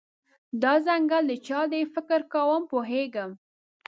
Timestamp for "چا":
1.47-1.59